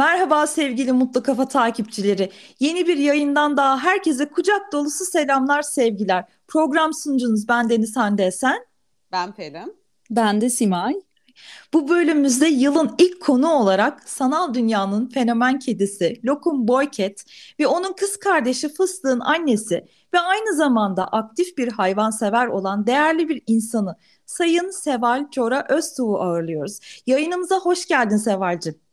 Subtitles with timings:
[0.00, 2.30] Merhaba sevgili Mutlu Kafa takipçileri.
[2.60, 6.24] Yeni bir yayından daha herkese kucak dolusu selamlar, sevgiler.
[6.48, 8.66] Program sunucunuz ben Deniz Hande Esen.
[9.12, 9.74] Ben Perim.
[10.10, 10.94] Ben de Simay.
[11.74, 17.24] Bu bölümümüzde yılın ilk konu olarak sanal dünyanın fenomen kedisi Lokum Boyket
[17.60, 23.42] ve onun kız kardeşi Fıstık'ın annesi ve aynı zamanda aktif bir hayvansever olan değerli bir
[23.46, 23.96] insanı
[24.26, 26.78] Sayın Seval Cora Öztuğ'u ağırlıyoruz.
[27.06, 28.89] Yayınımıza hoş geldin Seval'cim.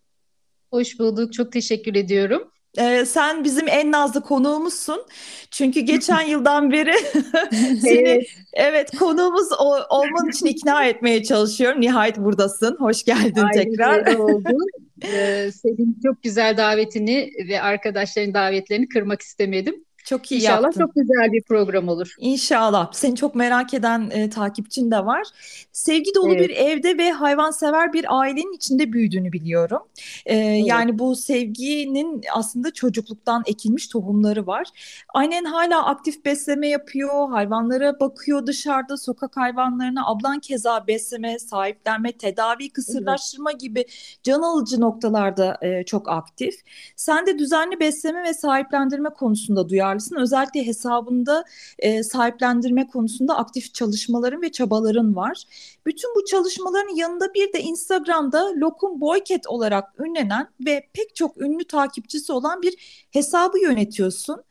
[0.71, 1.33] Hoş bulduk.
[1.33, 2.51] Çok teşekkür ediyorum.
[2.77, 5.05] Ee, sen bizim en nazlı konuğumuzsun.
[5.51, 6.93] Çünkü geçen yıldan beri
[7.81, 11.81] seni evet, evet konuğumuz ol, olman için ikna etmeye çalışıyorum.
[11.81, 12.77] Nihayet buradasın.
[12.79, 14.15] Hoş geldin Aynen tekrar.
[14.15, 14.49] oldu.
[15.03, 19.85] Ee, senin çok güzel davetini ve arkadaşların davetlerini kırmak istemedim.
[20.07, 20.81] Çok iyi İnşallah yaptın.
[20.81, 22.15] çok güzel bir program olur.
[22.19, 22.91] İnşallah.
[22.93, 25.27] Seni çok merak eden e, takipçin de var.
[25.71, 26.49] Sevgi dolu evet.
[26.49, 29.81] bir evde ve hayvansever bir ailenin içinde büyüdüğünü biliyorum.
[30.25, 30.67] E, evet.
[30.67, 34.67] Yani bu sevginin aslında çocukluktan ekilmiş tohumları var.
[35.13, 40.07] Annen hala aktif besleme yapıyor, hayvanlara bakıyor dışarıda, sokak hayvanlarına.
[40.07, 43.61] Ablan keza besleme, sahiplenme, tedavi, kısırlaştırma evet.
[43.61, 43.85] gibi
[44.23, 46.53] can alıcı noktalarda e, çok aktif.
[46.95, 50.15] Sen de düzenli besleme ve sahiplendirme konusunda duyarlı duyarlısın.
[50.15, 51.43] Özellikle hesabında
[51.79, 55.43] e, sahiplendirme konusunda aktif çalışmaların ve çabaların var.
[55.85, 61.63] Bütün bu çalışmaların yanında bir de Instagram'da Lokum Boyket olarak ünlenen ve pek çok ünlü
[61.63, 64.43] takipçisi olan bir hesabı yönetiyorsun.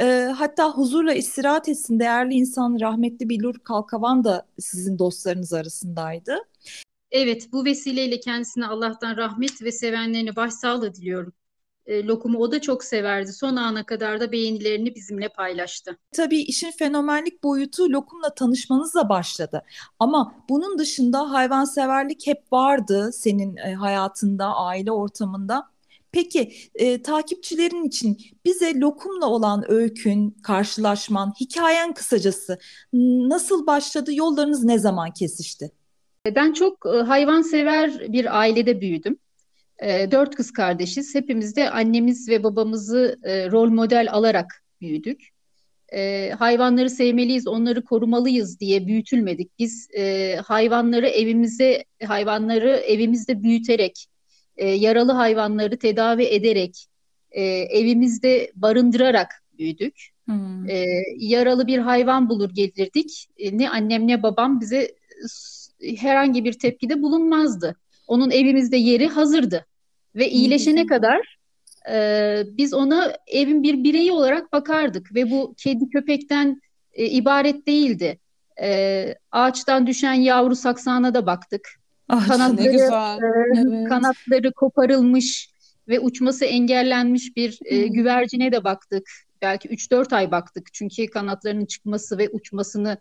[0.00, 0.04] E,
[0.36, 6.38] hatta huzurla istirahat etsin değerli insan rahmetli Bilur Kalkavan da sizin dostlarınız arasındaydı.
[7.10, 11.32] Evet bu vesileyle kendisine Allah'tan rahmet ve sevenlerine başsağlığı diliyorum
[11.86, 13.32] e, lokumu o da çok severdi.
[13.32, 15.98] Son ana kadar da beğenilerini bizimle paylaştı.
[16.12, 19.62] Tabii işin fenomenlik boyutu lokumla tanışmanızla başladı.
[19.98, 25.74] Ama bunun dışında hayvanseverlik hep vardı senin e, hayatında, aile ortamında.
[26.12, 32.58] Peki e, takipçilerin için bize lokumla olan öykün, karşılaşman, hikayen kısacası
[33.28, 35.70] nasıl başladı, yollarınız ne zaman kesişti?
[36.36, 39.18] Ben çok e, hayvansever bir ailede büyüdüm.
[39.82, 41.14] E, dört kız kardeşiz.
[41.14, 45.28] Hepimiz de annemiz ve babamızı e, rol model alarak büyüdük.
[45.92, 49.58] E, hayvanları sevmeliyiz, onları korumalıyız diye büyütülmedik.
[49.58, 54.06] Biz e, hayvanları evimize, hayvanları evimizde büyüterek,
[54.56, 56.86] e, yaralı hayvanları tedavi ederek,
[57.30, 60.08] e, evimizde barındırarak büyüdük.
[60.24, 60.70] Hmm.
[60.70, 60.84] E,
[61.16, 63.28] yaralı bir hayvan bulur gelirdik.
[63.38, 64.94] E, ne annem ne babam bize
[65.96, 67.76] herhangi bir tepkide bulunmazdı.
[68.06, 69.66] Onun evimizde yeri hazırdı.
[70.14, 71.38] Ve iyileşene kadar
[71.90, 75.14] e, biz ona evin bir bireyi olarak bakardık.
[75.14, 76.60] Ve bu kedi köpekten
[76.92, 78.18] e, ibaret değildi.
[78.62, 81.68] E, ağaçtan düşen yavru saksağına da baktık.
[82.08, 83.16] Ah, kanatları, ne güzel.
[83.16, 83.20] E,
[83.56, 83.88] evet.
[83.88, 85.50] kanatları koparılmış
[85.88, 89.10] ve uçması engellenmiş bir e, güvercine de baktık.
[89.42, 92.98] Belki 3-4 ay baktık çünkü kanatlarının çıkması ve uçmasını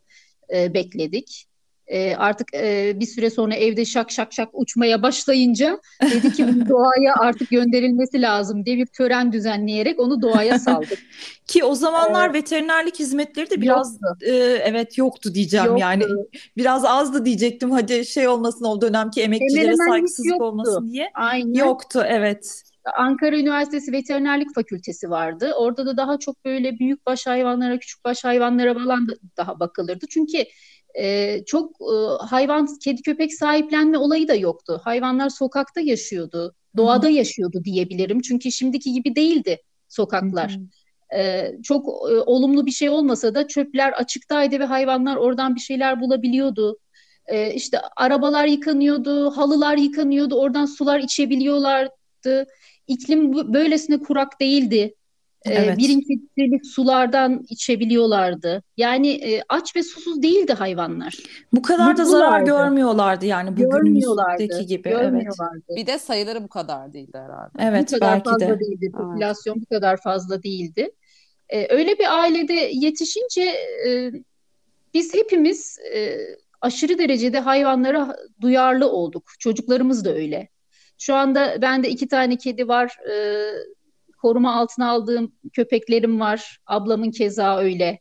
[0.53, 1.47] e, bekledik
[1.88, 7.13] e, artık e, bir süre sonra evde şak şak şak uçmaya başlayınca dedi ki doğaya
[7.19, 10.99] artık gönderilmesi lazım diye bir tören düzenleyerek onu doğaya saldık.
[11.47, 14.25] ki o zamanlar ee, veterinerlik hizmetleri de biraz yoktu.
[14.25, 14.31] E,
[14.63, 15.81] evet yoktu diyeceğim yoktu.
[15.81, 16.03] yani
[16.57, 21.11] biraz azdı diyecektim hadi şey olmasın o dönemki emekçilere saygısızlık olmasın diye.
[21.13, 21.53] Aynen.
[21.53, 22.63] Yoktu evet.
[22.97, 25.53] Ankara Üniversitesi Veterinerlik Fakültesi vardı.
[25.57, 30.05] Orada da daha çok böyle büyük baş hayvanlara, küçük baş hayvanlara falan da daha bakılırdı.
[30.09, 30.45] Çünkü
[31.00, 34.81] e, çok e, hayvan, kedi köpek sahiplenme olayı da yoktu.
[34.84, 37.16] Hayvanlar sokakta yaşıyordu, doğada hmm.
[37.16, 38.22] yaşıyordu diyebilirim.
[38.22, 40.56] Çünkü şimdiki gibi değildi sokaklar.
[40.56, 41.20] Hmm.
[41.20, 46.02] E, çok e, olumlu bir şey olmasa da çöpler açıktaydı ve hayvanlar oradan bir şeyler
[46.02, 46.78] bulabiliyordu.
[47.25, 52.46] E, işte arabalar yıkanıyordu, halılar yıkanıyordu, oradan sular içebiliyorlardı.
[52.88, 54.96] İklim böylesine kurak değildi.
[55.46, 55.78] Ee, evet.
[55.78, 58.64] Birinci litrelik sulardan içebiliyorlardı.
[58.78, 61.18] Yani e, aç ve susuz değildi hayvanlar.
[61.54, 64.90] Bu kadar da zarar görmüyorlardı yani bugünümüzdeki gibi.
[64.90, 65.63] Görmüyorlardı.
[65.69, 65.78] Evet.
[65.78, 67.51] Bir de sayıları bu kadar değildi herhalde.
[67.60, 68.60] Evet bu kadar belki fazla de.
[68.60, 68.92] değildi.
[68.92, 69.66] Popülasyon evet.
[69.66, 70.92] bu kadar fazla değildi.
[71.50, 73.42] Ee, öyle bir ailede yetişince
[73.88, 74.12] e,
[74.94, 76.18] biz hepimiz e,
[76.62, 79.31] aşırı derecede hayvanlara duyarlı olduk.
[79.39, 80.50] Çocuklarımız da öyle.
[80.98, 82.98] Şu anda bende iki tane kedi var.
[83.10, 83.16] E,
[84.24, 86.60] koruma altına aldığım köpeklerim var.
[86.66, 88.00] Ablamın keza öyle.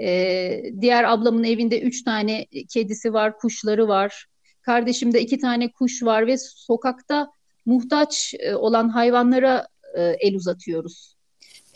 [0.00, 4.26] Ee, diğer ablamın evinde üç tane kedisi var, kuşları var.
[4.62, 7.30] Kardeşimde iki tane kuş var ve sokakta
[7.66, 11.16] muhtaç e, olan hayvanlara e, el uzatıyoruz.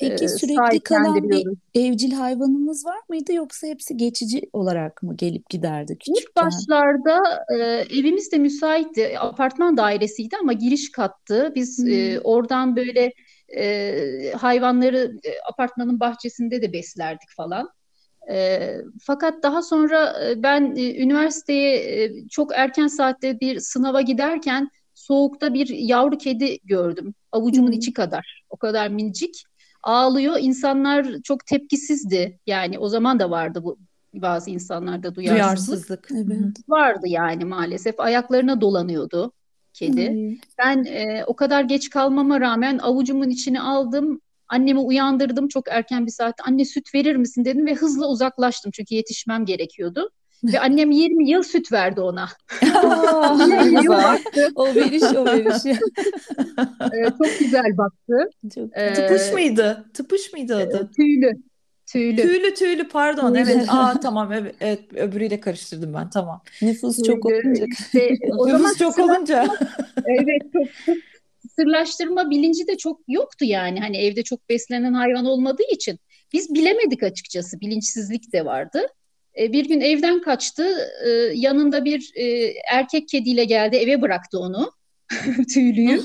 [0.00, 5.98] Peki sürekli kalan bir evcil hayvanımız var mıydı yoksa hepsi geçici olarak mı gelip giderdi
[5.98, 6.22] küçükken?
[6.22, 7.56] İlk başlarda e,
[7.98, 9.18] evimiz de müsaitti.
[9.18, 11.52] Apartman dairesiydi ama giriş kattı.
[11.54, 11.92] Biz hmm.
[11.92, 13.12] e, oradan böyle
[13.56, 17.70] e, hayvanları e, apartmanın bahçesinde de beslerdik falan.
[18.30, 24.70] E, fakat daha sonra e, ben e, üniversiteye e, çok erken saatte bir sınava giderken
[24.94, 27.14] soğukta bir yavru kedi gördüm.
[27.32, 28.44] Avucumun içi kadar.
[28.50, 29.44] O kadar minicik.
[29.82, 30.36] Ağlıyor.
[30.40, 32.38] İnsanlar çok tepkisizdi.
[32.46, 33.78] Yani o zaman da vardı bu
[34.14, 35.98] bazı insanlarda duyarsızlık.
[35.98, 36.08] duyarsızlık.
[36.10, 36.68] Evet.
[36.68, 38.00] Vardı yani maalesef.
[38.00, 39.32] Ayaklarına dolanıyordu
[39.80, 40.10] kedi.
[40.10, 40.36] Hmm.
[40.58, 44.20] Ben e, o kadar geç kalmama rağmen avucumun içine aldım.
[44.48, 46.42] Annemi uyandırdım çok erken bir saatte.
[46.42, 50.10] Anne süt verir misin dedim ve hızla uzaklaştım çünkü yetişmem gerekiyordu.
[50.44, 52.28] Ve annem 20 yıl süt verdi ona.
[54.54, 55.66] o veriş o veriş.
[56.94, 58.30] ee, çok güzel baktı.
[58.54, 58.76] Çok.
[58.76, 59.84] Ee, tıpış mıydı?
[59.94, 60.90] Tıpış mıydı adı?
[60.96, 61.32] Tüylü.
[61.92, 62.22] Tüylü.
[62.22, 63.50] Tüylü tüylü pardon tüylü.
[63.50, 63.66] evet.
[63.68, 66.42] Aa tamam evet, evet öbürüyle karıştırdım ben tamam.
[66.62, 67.06] Nüfus tüylü.
[67.06, 67.66] çok olunca.
[67.70, 69.46] İşte, o Nüfus çok olunca.
[70.06, 70.96] evet çok, çok
[71.56, 73.80] sırlaştırma bilinci de çok yoktu yani.
[73.80, 75.98] Hani evde çok beslenen hayvan olmadığı için.
[76.32, 77.60] Biz bilemedik açıkçası.
[77.60, 78.86] Bilinçsizlik de vardı.
[79.38, 80.76] E, bir gün evden kaçtı.
[81.06, 83.76] E, yanında bir e, erkek kediyle geldi.
[83.76, 84.72] Eve bıraktı onu.
[85.54, 86.00] Tüylüyü.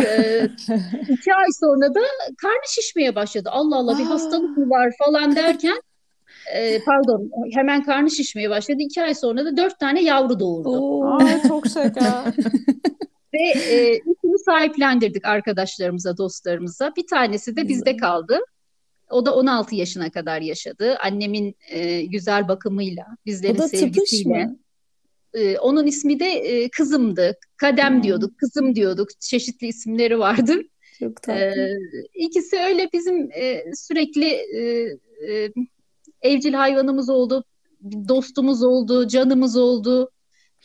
[0.00, 0.04] E,
[1.08, 2.00] iki ay sonra da
[2.42, 3.48] karnı şişmeye başladı.
[3.52, 5.80] Allah Allah bir hastalık mı var falan derken
[6.54, 8.78] e, pardon hemen karnı şişmeye başladı.
[8.80, 11.04] İki ay sonra da dört tane yavru doğurdu.
[11.04, 12.24] Aa, çok şeker.
[13.34, 16.92] Ve e, ikini sahiplendirdik arkadaşlarımıza, dostlarımıza.
[16.96, 18.38] Bir tanesi de bizde kaldı.
[19.10, 20.96] O da 16 yaşına kadar yaşadı.
[20.96, 24.44] Annemin e, güzel bakımıyla, bizlerin o da sevgisiyle.
[24.44, 24.56] Mı?
[25.34, 27.36] E, onun ismi de e, kızımdı.
[27.56, 28.02] Kadem hmm.
[28.02, 29.08] diyorduk, kızım diyorduk.
[29.20, 30.60] Çeşitli isimleri vardı.
[30.98, 31.42] Çok tatlı.
[31.42, 31.76] E,
[32.14, 34.62] ikisi öyle bizim e, sürekli e,
[35.28, 35.52] e,
[36.22, 37.44] evcil hayvanımız oldu,
[38.08, 40.10] dostumuz oldu, canımız oldu.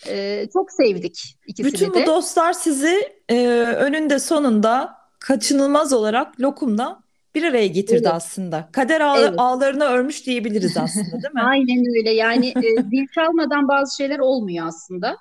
[0.08, 2.04] Ee, çok sevdik ikisini Bütün de.
[2.04, 7.00] bu dostlar sizi e, önünde sonunda kaçınılmaz olarak lokumda
[7.36, 8.14] bir araya getirdi evet.
[8.14, 8.70] aslında.
[8.72, 9.34] Kader ağ evet.
[9.38, 11.42] ağlarını örmüş diyebiliriz aslında değil mi?
[11.50, 15.18] Aynen öyle yani e, zil çalmadan bazı şeyler olmuyor aslında.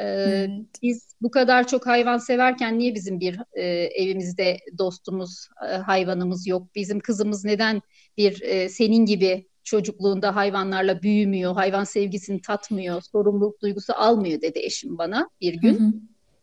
[0.00, 0.50] Ee, evet.
[0.82, 6.74] Biz bu kadar çok hayvan severken niye bizim bir e, evimizde dostumuz, e, hayvanımız yok?
[6.74, 7.82] Bizim kızımız neden
[8.16, 14.98] bir e, senin gibi çocukluğunda hayvanlarla büyümüyor, hayvan sevgisini tatmıyor, sorumluluk duygusu almıyor dedi eşim
[14.98, 15.78] bana bir gün.
[15.78, 15.92] Hı hı.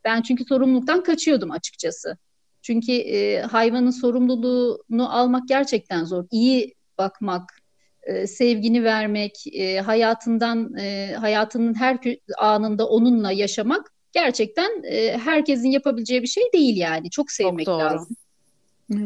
[0.06, 2.18] Ben çünkü sorumluluktan kaçıyordum açıkçası.
[2.62, 6.26] Çünkü e, hayvanın sorumluluğunu almak gerçekten zor.
[6.32, 7.60] İyi bakmak,
[8.04, 12.00] e, sevgini vermek, e, hayatından e, hayatının her
[12.38, 17.10] anında onunla yaşamak gerçekten e, herkesin yapabileceği bir şey değil yani.
[17.10, 17.84] Çok sevmek Çok doğru.
[17.84, 18.16] lazım.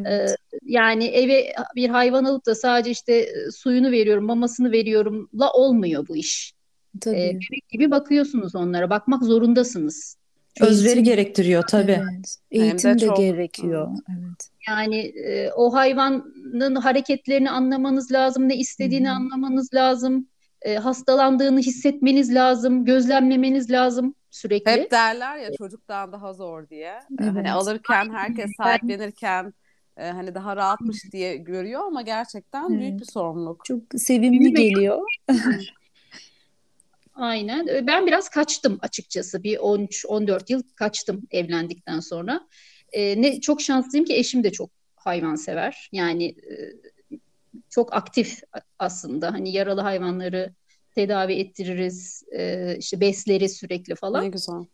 [0.06, 0.36] Evet.
[0.62, 6.54] yani eve bir hayvan alıp da sadece işte suyunu veriyorum, mamasını veriyorumla olmuyor bu iş.
[7.02, 7.16] Tabii.
[7.16, 8.90] Ee, bebek gibi bakıyorsunuz onlara.
[8.90, 10.18] Bakmak zorundasınız.
[10.62, 12.02] Özveri Eğitim, gerektiriyor tabii.
[12.12, 12.38] Evet.
[12.52, 13.18] Eğitim de, de çok...
[13.18, 13.92] gerekiyor.
[14.10, 14.50] Evet.
[14.68, 19.16] Yani e, o hayvanın hareketlerini anlamanız lazım, ne istediğini hmm.
[19.16, 20.28] anlamanız lazım.
[20.62, 24.72] E, hastalandığını hissetmeniz lazım, gözlemlemeniz lazım sürekli.
[24.72, 27.00] Hep derler ya çocuktan daha zor diye.
[27.22, 27.34] Evet.
[27.34, 29.54] Hani alırken herkes sahiplenirken
[29.98, 32.80] e, hani daha rahatmış diye görüyor ama gerçekten evet.
[32.80, 33.66] büyük bir sorumluluk.
[33.66, 35.02] Çok sevimli geliyor.
[37.14, 37.88] Aynen.
[37.88, 39.44] Ben biraz kaçtım açıkçası.
[39.44, 42.48] Bir 13-14 yıl kaçtım evlendikten sonra.
[42.92, 45.90] Ee, ne çok şanslıyım ki eşim de çok hayvan sever.
[45.92, 46.56] Yani e,
[47.70, 48.42] çok aktif
[48.80, 49.34] aslında.
[49.34, 50.54] Hani yaralı hayvanları
[50.96, 54.24] tedavi ettiririz, e, işte besleriz sürekli falan.
[54.24, 54.66] Ne güzel.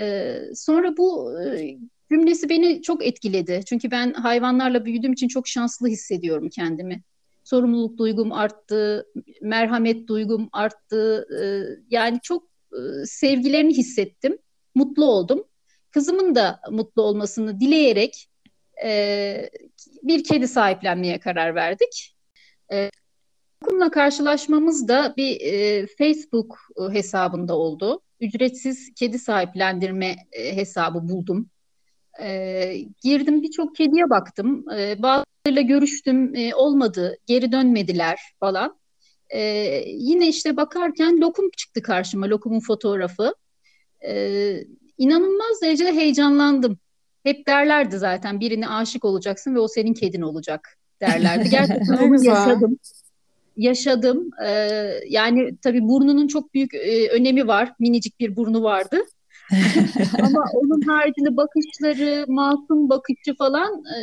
[0.00, 1.76] Ee, sonra bu e,
[2.10, 3.60] cümlesi beni çok etkiledi.
[3.66, 7.02] Çünkü ben hayvanlarla büyüdüğüm için çok şanslı hissediyorum kendimi.
[7.50, 9.06] Sorumluluk duygum arttı,
[9.42, 11.26] merhamet duygum arttı.
[11.42, 12.42] Ee, yani çok
[12.72, 14.38] e, sevgilerini hissettim,
[14.74, 15.44] mutlu oldum.
[15.90, 18.26] Kızımın da mutlu olmasını dileyerek
[18.84, 19.50] e,
[20.02, 22.16] bir kedi sahiplenmeye karar verdik.
[22.72, 22.90] E,
[23.66, 25.38] Bununla karşılaşmamız da bir
[25.98, 26.58] Facebook
[26.92, 28.00] hesabında oldu.
[28.20, 31.50] Ücretsiz kedi sahiplendirme hesabı buldum
[32.20, 34.64] e, girdim birçok kediye baktım.
[34.76, 36.34] E, bazılarıyla görüştüm.
[36.34, 37.16] E, olmadı.
[37.26, 38.78] Geri dönmediler falan.
[39.30, 39.40] E,
[39.86, 42.26] yine işte bakarken lokum çıktı karşıma.
[42.26, 43.34] Lokumun fotoğrafı.
[44.06, 44.64] E,
[44.98, 46.78] inanılmaz derecede heyecanlandım.
[47.22, 51.48] Hep derlerdi zaten birine aşık olacaksın ve o senin kedin olacak derlerdi.
[51.50, 52.78] Gerçekten onu yaşadım.
[53.56, 54.30] Yaşadım.
[54.46, 57.72] Ee, yani tabii burnunun çok büyük e, önemi var.
[57.78, 58.96] Minicik bir burnu vardı.
[60.22, 63.96] Ama onun haricinde bakışları, masum bakışı falan e,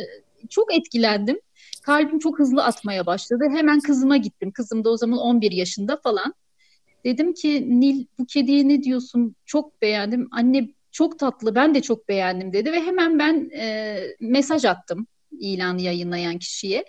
[0.48, 1.40] çok etkilendim.
[1.82, 3.44] Kalbim çok hızlı atmaya başladı.
[3.50, 4.50] Hemen kızıma gittim.
[4.50, 6.34] Kızım da o zaman 11 yaşında falan.
[7.04, 9.34] Dedim ki Nil bu kediye ne diyorsun?
[9.46, 10.28] Çok beğendim.
[10.30, 15.06] Anne çok tatlı ben de çok beğendim dedi ve hemen ben e, mesaj attım
[15.40, 16.84] ilanı yayınlayan kişiye.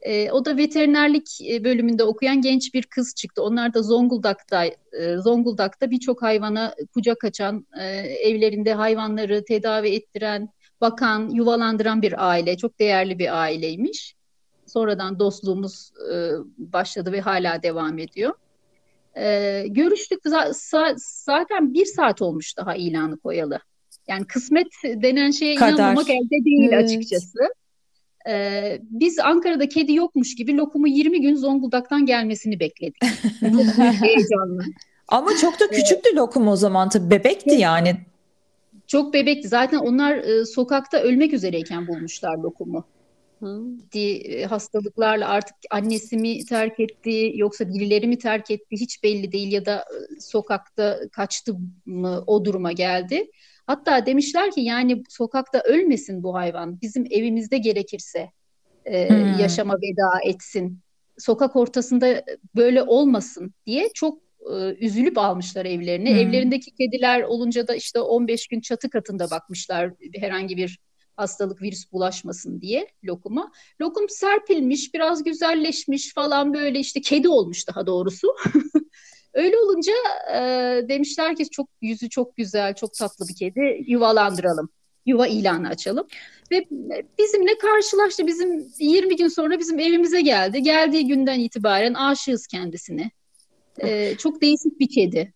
[0.00, 3.42] E, o da veterinerlik e, bölümünde okuyan genç bir kız çıktı.
[3.42, 10.48] Onlar da Zonguldak'ta e, Zonguldak'ta birçok hayvana kucak açan, e, evlerinde hayvanları tedavi ettiren,
[10.80, 12.56] bakan, yuvalandıran bir aile.
[12.56, 14.14] Çok değerli bir aileymiş.
[14.66, 18.34] Sonradan dostluğumuz e, başladı ve hala devam ediyor.
[19.16, 20.20] E, görüştük
[20.96, 23.60] zaten bir saat olmuş daha ilanı koyalı.
[24.08, 25.72] Yani kısmet denen şeye Kadar.
[25.72, 26.84] inanmamak elde değil evet.
[26.84, 27.38] açıkçası.
[28.28, 33.02] Ee, biz Ankara'da kedi yokmuş gibi lokumu 20 gün Zonguldak'tan gelmesini bekledik.
[34.02, 34.62] heyecanlı.
[35.08, 37.96] Ama çok da küçüktü lokum o zaman tabii bebekti yani.
[38.86, 39.48] Çok bebekti.
[39.48, 42.84] Zaten onlar e, sokakta ölmek üzereyken bulmuşlar lokumu.
[43.92, 49.52] Di, hastalıklarla artık annesi mi terk etti yoksa birileri mi terk etti hiç belli değil
[49.52, 53.30] ya da e, sokakta kaçtı mı o duruma geldi.
[53.70, 58.30] Hatta demişler ki yani sokakta ölmesin bu hayvan bizim evimizde gerekirse
[58.84, 59.38] e, hmm.
[59.38, 60.78] yaşama veda etsin.
[61.18, 62.24] Sokak ortasında
[62.56, 66.10] böyle olmasın diye çok e, üzülüp almışlar evlerini.
[66.10, 66.18] Hmm.
[66.18, 70.78] Evlerindeki kediler olunca da işte 15 gün çatı katında bakmışlar herhangi bir
[71.16, 73.52] hastalık virüs bulaşmasın diye lokuma.
[73.80, 78.28] Lokum serpilmiş, biraz güzelleşmiş falan böyle işte kedi olmuş daha doğrusu.
[79.34, 79.92] Öyle olunca
[80.34, 80.38] e,
[80.88, 84.68] demişler ki çok yüzü çok güzel, çok tatlı bir kedi yuvalandıralım.
[85.06, 86.06] Yuva ilanı açalım.
[86.50, 86.64] Ve
[87.18, 88.26] bizimle karşılaştı.
[88.26, 90.62] Bizim 20 gün sonra bizim evimize geldi.
[90.62, 93.10] Geldiği günden itibaren aşığız kendisine.
[93.78, 95.32] E, çok değişik bir kedi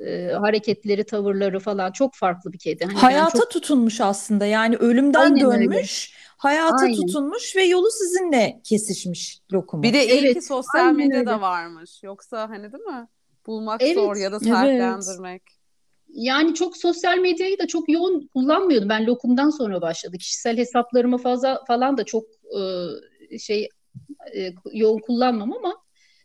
[0.00, 2.84] e, hareketleri, tavırları falan çok farklı bir kedi.
[2.84, 3.50] Hani hayata çok...
[3.50, 4.46] tutunmuş aslında.
[4.46, 6.36] Yani ölümden Aynen dönmüş, öyle.
[6.36, 6.96] hayata Aynen.
[6.96, 9.82] tutunmuş ve yolu sizinle kesişmiş lokumu.
[9.82, 10.34] Bir de iyi evet.
[10.34, 12.02] ki sosyal medyada varmış.
[12.02, 13.08] Yoksa hani değil mi?
[13.46, 13.94] Bulmak evet.
[13.94, 15.42] zor ya da sahiplendirmek.
[15.46, 15.58] Evet.
[16.08, 18.88] Yani çok sosyal medyayı da çok yoğun kullanmıyordum.
[18.88, 20.18] Ben lokumdan sonra başladı.
[20.18, 22.24] Kişisel hesaplarımı fazla falan da çok
[23.32, 23.68] e, şey
[24.36, 25.74] e, yoğun kullanmam ama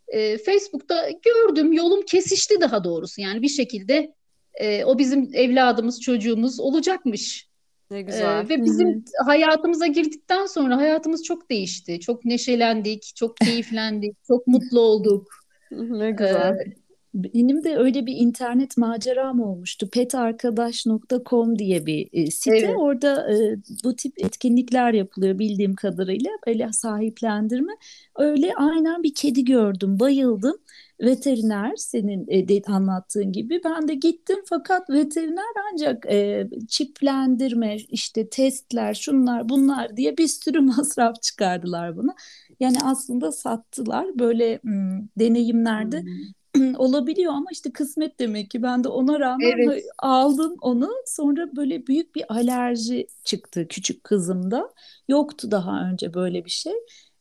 [0.07, 4.13] e, Facebook'ta gördüm yolum kesişti daha doğrusu yani bir şekilde
[4.53, 7.47] e, o bizim evladımız çocuğumuz olacakmış.
[7.91, 8.45] Ne güzel.
[8.45, 9.07] E, ve bizim evet.
[9.25, 11.99] hayatımıza girdikten sonra hayatımız çok değişti.
[11.99, 15.27] Çok neşelendik, çok keyiflendik, çok mutlu olduk.
[15.71, 16.53] ne güzel.
[16.53, 16.73] E,
[17.13, 19.89] benim de öyle bir internet maceram olmuştu.
[19.89, 22.57] petarkadaş.com diye bir e, site.
[22.57, 22.75] Evet.
[22.77, 26.31] Orada e, bu tip etkinlikler yapılıyor bildiğim kadarıyla.
[26.47, 27.73] Böyle sahiplendirme.
[28.17, 29.99] Öyle aynen bir kedi gördüm.
[29.99, 30.57] Bayıldım.
[31.01, 33.61] Veteriner senin e, de, anlattığın gibi.
[33.65, 40.59] Ben de gittim fakat veteriner ancak e, çiplendirme, işte testler, şunlar bunlar diye bir sürü
[40.77, 42.15] masraf çıkardılar bana.
[42.59, 44.19] Yani aslında sattılar.
[44.19, 46.42] Böyle m, deneyimlerde hmm
[46.77, 48.63] olabiliyor ama işte kısmet demek ki.
[48.63, 49.83] Ben de ona rağmen evet.
[49.99, 50.89] aldım onu.
[51.05, 54.69] Sonra böyle büyük bir alerji çıktı küçük kızımda.
[55.07, 56.73] Yoktu daha önce böyle bir şey.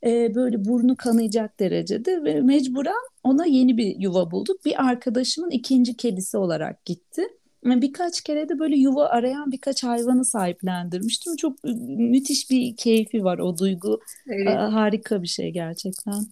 [0.06, 4.64] Ee, böyle burnu kanayacak derecede ve mecburen ona yeni bir yuva bulduk.
[4.64, 7.22] Bir arkadaşımın ikinci kedisi olarak gitti.
[7.64, 11.36] Birkaç kere de böyle yuva arayan birkaç hayvanı sahiplendirmiştim.
[11.36, 13.38] Çok müthiş bir keyfi var.
[13.38, 14.56] O duygu evet.
[14.56, 16.24] harika bir şey gerçekten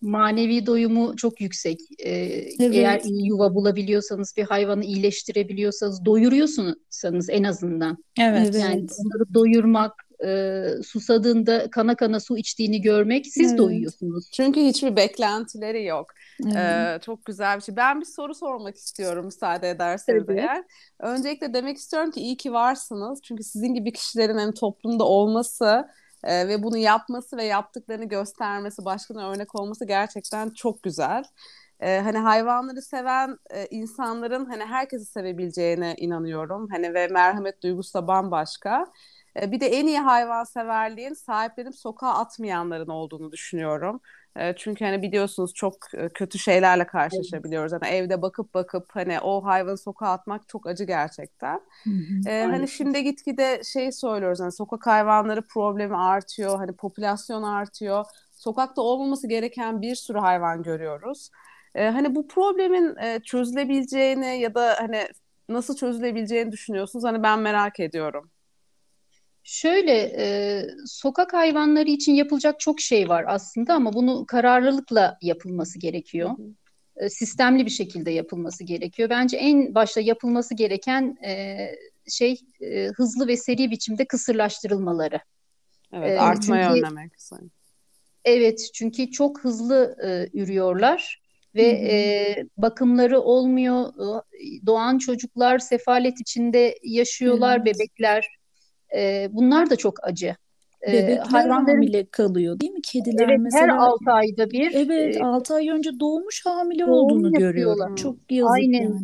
[0.00, 1.80] manevi doyumu çok yüksek.
[1.98, 2.74] Ee, evet.
[2.74, 8.04] Eğer iyi yuva bulabiliyorsanız, bir hayvanı iyileştirebiliyorsanız, doyuruyorsunuz en azından.
[8.20, 8.54] Evet.
[8.54, 8.92] Yani evet.
[8.98, 9.92] onları doyurmak,
[10.26, 13.58] e, susadığında kana kana su içtiğini görmek, siz evet.
[13.58, 14.30] doyuyorsunuz.
[14.32, 16.06] Çünkü hiçbir beklentileri yok.
[16.44, 16.56] Evet.
[16.56, 17.76] Ee, çok güzel bir şey.
[17.76, 20.38] Ben bir soru sormak istiyorum müsaade ederseniz evet.
[20.38, 20.64] eğer.
[21.00, 23.20] Öncelikle demek istiyorum ki iyi ki varsınız.
[23.22, 25.86] Çünkü sizin gibi kişilerin hani toplumda olması
[26.24, 31.24] e, ve bunu yapması ve yaptıklarını göstermesi, başkalarına örnek olması gerçekten çok güzel.
[31.80, 36.68] E, hani hayvanları seven e, insanların hani herkesi sevebileceğine inanıyorum.
[36.70, 38.86] Hani ve merhamet duygusu da bambaşka.
[39.40, 44.00] E, bir de en iyi hayvanseverliğin sahiplenip sokağa atmayanların olduğunu düşünüyorum.
[44.36, 47.72] E, çünkü hani biliyorsunuz çok e, kötü şeylerle karşılaşabiliyoruz.
[47.72, 51.60] Hani evde bakıp bakıp hani o hayvanı sokağa atmak çok acı gerçekten.
[51.84, 52.30] Hı hı.
[52.30, 56.58] E, hani şimdi gitgide şey söylüyoruz hani sokak hayvanları problemi artıyor.
[56.58, 58.04] Hani popülasyon artıyor.
[58.32, 61.30] Sokakta olmaması gereken bir sürü hayvan görüyoruz.
[61.74, 65.08] E, hani bu problemin e, çözülebileceğini ya da hani
[65.48, 67.04] nasıl çözülebileceğini düşünüyorsunuz?
[67.04, 68.30] Hani ben merak ediyorum.
[69.52, 76.30] Şöyle e, sokak hayvanları için yapılacak çok şey var aslında ama bunu kararlılıkla yapılması gerekiyor.
[76.38, 77.04] Hı hı.
[77.04, 79.10] E, sistemli bir şekilde yapılması gerekiyor.
[79.10, 81.56] Bence en başta yapılması gereken e,
[82.08, 85.20] şey e, hızlı ve seri biçimde kısırlaştırılmaları.
[85.92, 87.12] Evet, e, artmayı çünkü, önlemek.
[88.24, 91.22] Evet, çünkü çok hızlı e, ürüyorlar
[91.54, 93.92] ve e, bakımları olmuyor.
[94.66, 97.66] Doğan çocuklar sefalet içinde yaşıyorlar, evet.
[97.66, 98.39] bebekler.
[98.96, 100.36] E, bunlar da çok acı.
[100.86, 101.74] Bebekler hayvanların...
[101.76, 102.82] hamile kalıyor değil mi?
[102.82, 103.62] Kediler evet, mesela.
[103.62, 104.74] her 6 ayda bir.
[104.74, 107.96] Evet, e, 6 ay önce doğmuş hamile doğum olduğunu görüyorlar.
[107.96, 108.82] Çok yazık Aynen.
[108.82, 109.00] yani.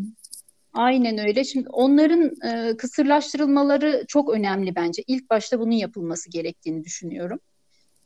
[0.72, 1.44] Aynen öyle.
[1.44, 5.02] Şimdi onların e, kısırlaştırılmaları çok önemli bence.
[5.06, 7.40] İlk başta bunun yapılması gerektiğini düşünüyorum.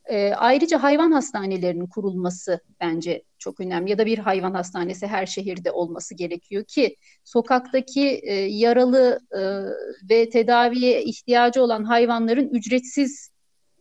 [0.05, 3.91] E, ayrıca hayvan hastanelerinin kurulması bence çok önemli.
[3.91, 9.41] Ya da bir hayvan hastanesi her şehirde olması gerekiyor ki sokaktaki e, yaralı e,
[10.09, 13.31] ve tedaviye ihtiyacı olan hayvanların ücretsiz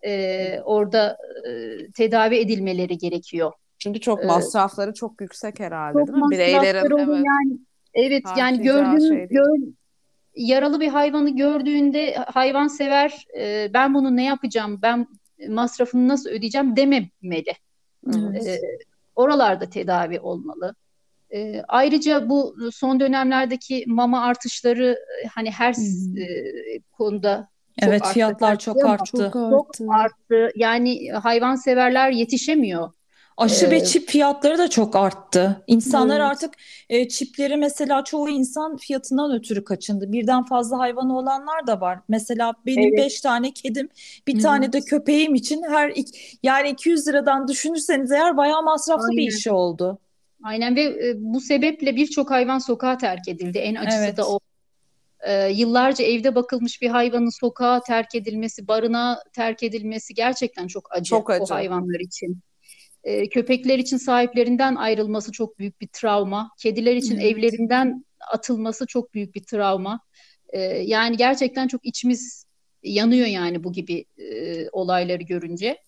[0.03, 1.17] e, orada
[1.49, 1.51] e,
[1.93, 3.53] tedavi edilmeleri gerekiyor.
[3.79, 6.31] Çünkü çok masrafları ee, çok yüksek herhalde çok değil mi?
[6.31, 7.27] Bireylerin evet.
[7.27, 7.59] Yani
[7.95, 9.59] evet yani gördüğün şey gör,
[10.37, 15.07] yaralı bir hayvanı gördüğünde hayvan sever e, ben bunu ne yapacağım ben
[15.49, 17.55] masrafını nasıl ödeyeceğim dememeli.
[18.15, 18.47] Evet.
[18.47, 18.61] E,
[19.17, 20.75] oralarda tedavi olmalı.
[21.35, 24.99] E, ayrıca bu son dönemlerdeki mama artışları
[25.35, 26.19] hani her hmm.
[26.19, 26.27] e,
[26.93, 27.49] konuda
[27.81, 28.13] çok evet arttı.
[28.13, 29.05] fiyatlar çok arttı.
[29.05, 29.51] Çok arttı.
[29.79, 30.51] Çok arttı.
[30.57, 32.91] Yani hayvan severler yetişemiyor.
[33.41, 35.65] Aşı ve çip fiyatları da çok arttı.
[35.67, 36.31] İnsanlar evet.
[36.31, 36.55] artık
[36.89, 40.13] e, çipleri mesela çoğu insan fiyatından ötürü kaçındı.
[40.13, 41.99] Birden fazla hayvanı olanlar da var.
[42.09, 42.99] Mesela benim evet.
[42.99, 43.89] beş tane kedim,
[44.27, 49.17] bir tane de köpeğim için her iki, yani 200 liradan düşünürseniz eğer bayağı masraflı Aynen.
[49.17, 49.99] bir iş oldu.
[50.43, 53.59] Aynen ve e, bu sebeple birçok hayvan sokağa terk edildi.
[53.59, 54.17] En acısı evet.
[54.17, 54.41] da o.
[55.21, 61.11] E, yıllarca evde bakılmış bir hayvanın sokağa terk edilmesi, barına terk edilmesi gerçekten çok acı,
[61.11, 61.43] çok acı.
[61.43, 62.43] o hayvanlar için.
[63.05, 66.51] E, köpekler için sahiplerinden ayrılması çok büyük bir travma.
[66.59, 67.25] Kediler için evet.
[67.25, 70.01] evlerinden atılması çok büyük bir travma.
[70.49, 72.45] E, yani gerçekten çok içimiz
[72.83, 75.79] yanıyor yani bu gibi e, olayları görünce.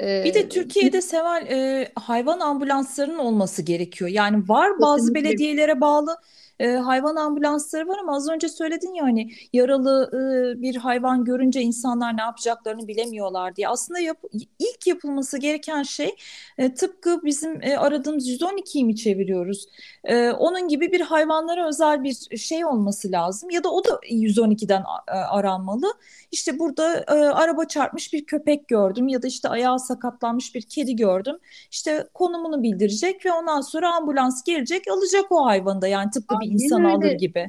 [0.00, 4.10] Bir de Türkiye'de Seval e, hayvan ambulanslarının olması gerekiyor.
[4.10, 6.16] Yani var bazı belediyelere bağlı
[6.58, 11.60] e, hayvan ambulansları var ama az önce söyledin ya hani yaralı e, bir hayvan görünce
[11.60, 13.68] insanlar ne yapacaklarını bilemiyorlar diye.
[13.68, 14.18] Aslında yap,
[14.58, 16.16] ilk yapılması gereken şey
[16.58, 19.66] e, tıpkı bizim e, aradığımız 112'yi mi çeviriyoruz?
[20.04, 24.84] E, onun gibi bir hayvanlara özel bir şey olması lazım ya da o da 112'den
[25.08, 25.86] e, aranmalı.
[26.32, 30.96] İşte burada e, araba çarpmış bir köpek gördüm ya da işte ayağı sakatlanmış bir kedi
[30.96, 31.36] gördüm.
[31.70, 36.50] İşte konumunu bildirecek ve ondan sonra ambulans gelecek alacak o hayvanı da yani tıpkı bir
[36.50, 37.48] insan alır gibi.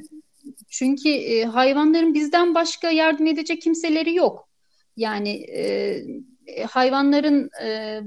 [0.68, 4.48] Çünkü e, hayvanların bizden başka yardım edecek kimseleri yok.
[4.96, 5.62] Yani e,
[6.46, 8.00] e hayvanların e,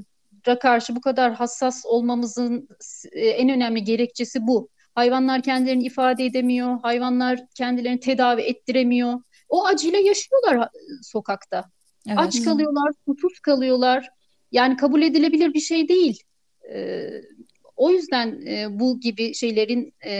[0.61, 2.67] karşı bu kadar hassas olmamızın
[3.11, 4.69] e, en önemli gerekçesi bu.
[4.95, 9.21] Hayvanlar kendilerini ifade edemiyor, hayvanlar kendilerini tedavi ettiremiyor.
[9.49, 10.69] O acıyla yaşıyorlar
[11.01, 11.63] sokakta.
[12.07, 12.19] Evet.
[12.19, 14.09] Aç kalıyorlar, susuz kalıyorlar.
[14.51, 16.23] Yani kabul edilebilir bir şey değil.
[16.73, 17.09] Ee,
[17.75, 20.11] o yüzden e, bu gibi şeylerin e,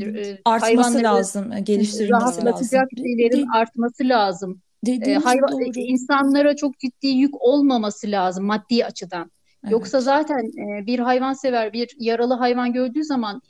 [0.00, 2.70] e, artması lazım, geliştirilmesi lazım.
[2.96, 4.60] şeylerin artması lazım.
[4.88, 5.70] E, hayvan doğru.
[5.76, 9.30] insanlara çok ciddi yük olmaması lazım maddi açıdan.
[9.64, 9.72] Evet.
[9.72, 13.42] Yoksa zaten e, bir hayvansever bir yaralı hayvan gördüğü zaman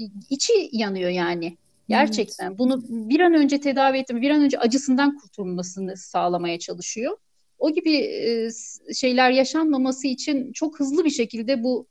[0.00, 1.56] e, içi yanıyor yani.
[1.88, 2.58] Gerçekten evet.
[2.58, 7.16] bunu bir an önce tedavi etme, bir an önce acısından kurtulmasını sağlamaya çalışıyor
[7.58, 8.48] o gibi e,
[8.94, 11.86] şeyler yaşanmaması için çok hızlı bir şekilde bu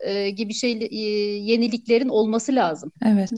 [0.00, 0.96] e, gibi şey e,
[1.36, 2.92] yeniliklerin olması lazım.
[3.06, 3.30] Evet.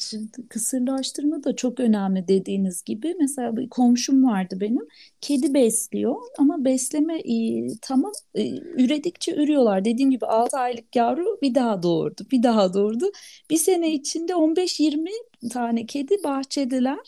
[0.49, 3.15] Kısırlaştırma da çok önemli dediğiniz gibi.
[3.21, 4.89] Mesela bir komşum vardı benim.
[5.21, 9.85] Kedi besliyor ama besleme e, tamam e, üredikçe ürüyorlar.
[9.85, 12.27] Dediğim gibi 6 aylık yavru bir daha doğurdu.
[12.33, 13.05] Bir daha doğurdu.
[13.51, 15.09] Bir sene içinde 15-20
[15.53, 16.99] tane kedi bahçedeler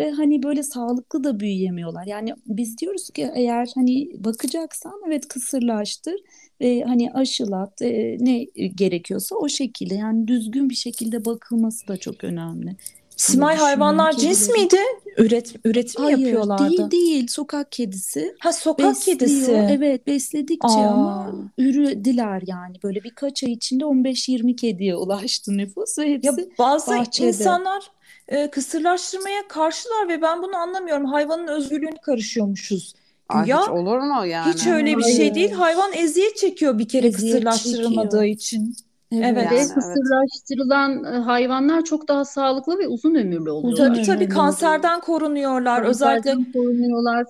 [0.00, 2.06] ve hani böyle sağlıklı da büyüyemiyorlar.
[2.06, 6.14] Yani biz diyoruz ki eğer hani bakacaksan evet kısırlaştır
[6.60, 12.24] ve hani aşılat e, ne gerekiyorsa o şekilde yani düzgün bir şekilde bakılması da çok
[12.24, 12.76] önemli.
[13.16, 14.76] Simay hayvanlar cins miydi?
[15.18, 16.70] Üret, üretim Hayır, yapıyorlardı.
[16.70, 18.34] değil değil sokak kedisi.
[18.38, 19.18] Ha sokak Besliyor.
[19.18, 19.52] kedisi.
[19.70, 20.90] Evet besledikçe Aa.
[20.90, 22.76] ama ürediler yani.
[22.82, 27.28] Böyle birkaç ay içinde 15-20 kediye ulaştı nüfus ve hepsi ya bazı bahçede.
[27.28, 27.90] insanlar
[28.30, 31.04] e, kısırlaştırmaya karşılar ve ben bunu anlamıyorum.
[31.04, 32.94] Hayvanın özgürlüğünü karışıyormuşuz.
[33.28, 34.52] Ay, ya hiç olur mu yani?
[34.52, 35.52] Hiç öyle bir şey değil.
[35.52, 38.24] Hayvan eziyet çekiyor bir kere eziyet kısırlaştırılmadığı çekiyor.
[38.24, 38.74] için.
[39.12, 39.24] Evet.
[39.32, 39.52] evet.
[39.52, 41.26] Yani, kısırlaştırılan evet.
[41.26, 43.94] hayvanlar çok daha sağlıklı ve uzun ömürlü oluyorlar.
[43.94, 45.82] Tabii tabii kanserden korunuyorlar.
[45.82, 47.26] Kanserden özellikle korunuyorlar.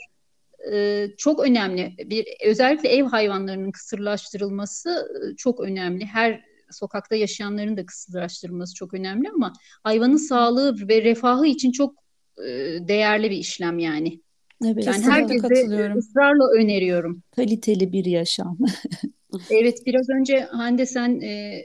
[0.72, 1.94] Ee, çok önemli.
[2.10, 6.04] Bir özellikle ev hayvanlarının kısırlaştırılması çok önemli.
[6.04, 9.52] Her sokakta yaşayanların da kısırlaştırılması çok önemli ama
[9.82, 11.94] hayvanın sağlığı ve refahı için çok
[12.38, 12.48] e,
[12.88, 14.20] değerli bir işlem yani.
[14.64, 17.22] Evet, yani herkese ısrarla öneriyorum.
[17.36, 18.58] Kaliteli bir yaşam.
[19.50, 21.62] evet biraz önce Hande sen e,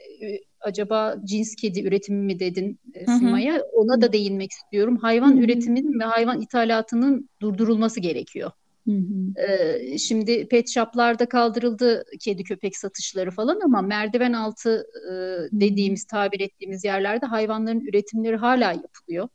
[0.61, 3.61] acaba cins kedi üretimi mi dedin e, Sima'ya?
[3.73, 4.97] Ona da değinmek istiyorum.
[4.97, 5.43] Hayvan Hı-hı.
[5.43, 8.51] üretiminin ve hayvan ithalatının durdurulması gerekiyor.
[8.85, 9.41] Hı hı.
[9.41, 15.13] Ee, şimdi pet shoplarda kaldırıldı kedi köpek satışları falan ama merdiven altı e,
[15.51, 19.27] dediğimiz tabir ettiğimiz yerlerde hayvanların üretimleri hala yapılıyor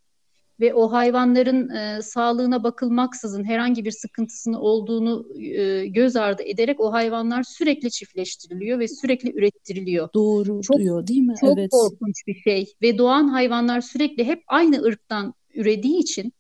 [0.61, 6.93] ve o hayvanların e, sağlığına bakılmaksızın herhangi bir sıkıntısının olduğunu e, göz ardı ederek o
[6.93, 10.09] hayvanlar sürekli çiftleştiriliyor ve sürekli ürettiriliyor.
[10.15, 11.35] Doğru çok, diyor değil mi?
[11.41, 11.71] Çok evet.
[11.71, 16.33] korkunç bir şey ve doğan hayvanlar sürekli hep aynı ırktan ürediği için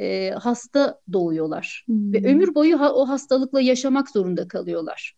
[0.00, 2.12] e, hasta doğuyorlar hmm.
[2.12, 5.14] ve ömür boyu ha, o hastalıkla yaşamak zorunda kalıyorlar.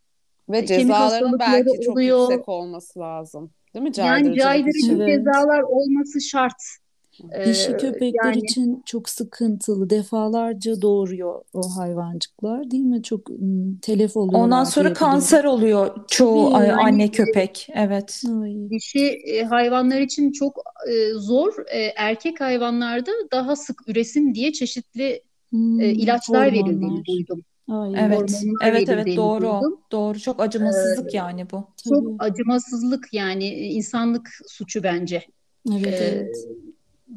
[0.48, 2.20] Ve e, cezaların belki çok oluyor.
[2.20, 3.50] yüksek olması lazım.
[3.74, 3.92] Değil mi?
[3.92, 6.62] Caydırıcı yani caydırıcı cezalar olması şart.
[7.46, 9.90] Dişi köpekler yani, için çok sıkıntılı.
[9.90, 13.03] Defalarca doğuruyor o hayvancıklar değil mi?
[13.03, 13.31] Çok
[13.83, 14.42] telef oluyor.
[14.42, 17.68] Ondan sonra kanser oluyor çoğu yani, anne köpek.
[17.74, 18.22] Evet.
[18.42, 18.70] Ay.
[18.70, 20.62] Dişi hayvanlar için çok
[21.14, 21.55] zor.
[21.96, 26.66] Erkek hayvanlarda daha sık üresin diye çeşitli hmm, ilaçlar hormonlar.
[26.66, 27.44] verildiğini duydum.
[27.68, 29.40] Ay, evet, evet, evet doğru.
[29.40, 29.81] Duydum.
[29.92, 30.20] Doğru.
[30.20, 31.68] Çok acımasızlık ee, yani bu.
[31.88, 32.16] Çok Tabii.
[32.18, 35.22] acımasızlık yani insanlık suçu bence.
[35.72, 36.37] Evet, ee, evet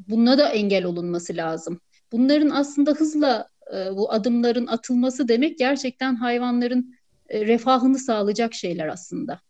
[0.07, 1.79] bununla da engel olunması lazım.
[2.11, 6.95] Bunların aslında hızla e, bu adımların atılması demek gerçekten hayvanların
[7.29, 9.41] e, refahını sağlayacak şeyler aslında.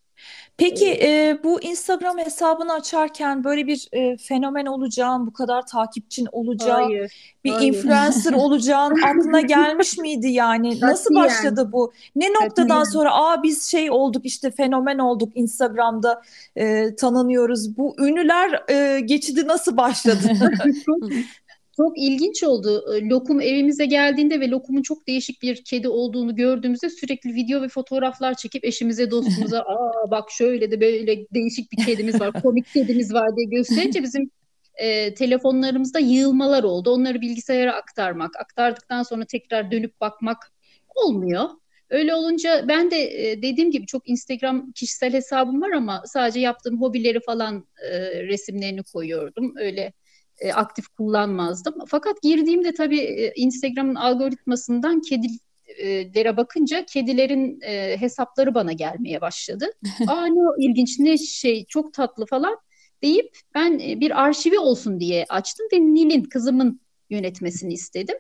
[0.57, 6.83] Peki e, bu Instagram hesabını açarken böyle bir e, fenomen olacağın, bu kadar takipçin olacağı,
[6.83, 7.73] hayır, bir hayır.
[7.73, 10.81] influencer olacağın aklına gelmiş miydi yani?
[10.81, 11.93] Nasıl başladı bu?
[12.15, 16.21] Ne noktadan sonra aa biz şey olduk işte fenomen olduk Instagram'da
[16.55, 17.77] e, tanınıyoruz.
[17.77, 20.27] Bu ünlüler e, geçidi nasıl başladı?
[21.77, 22.95] Çok ilginç oldu.
[22.95, 27.67] Ee, Lokum evimize geldiğinde ve Lokum'un çok değişik bir kedi olduğunu gördüğümüzde sürekli video ve
[27.67, 33.13] fotoğraflar çekip eşimize, dostumuza aa bak şöyle de böyle değişik bir kedimiz var, komik kedimiz
[33.13, 34.31] var diye gösterince bizim
[34.75, 36.91] e, telefonlarımızda yığılmalar oldu.
[36.91, 40.51] Onları bilgisayara aktarmak, aktardıktan sonra tekrar dönüp bakmak
[40.95, 41.49] olmuyor.
[41.89, 46.81] Öyle olunca ben de e, dediğim gibi çok Instagram kişisel hesabım var ama sadece yaptığım
[46.81, 49.53] hobileri falan e, resimlerini koyuyordum.
[49.57, 49.93] Öyle
[50.39, 51.76] e, aktif kullanmazdım.
[51.88, 59.65] Fakat girdiğimde tabii e, Instagram'ın algoritmasından kedilere bakınca kedilerin e, hesapları bana gelmeye başladı.
[60.08, 62.58] Aa ne ilginç ne şey çok tatlı falan
[63.04, 68.15] deyip ben e, bir arşivi olsun diye açtım ve Nil'in kızımın yönetmesini istedim.